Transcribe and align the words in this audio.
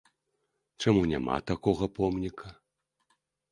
Чаму 0.85 1.03
няма 1.11 1.35
такога 1.53 1.85
помніка? 2.01 2.47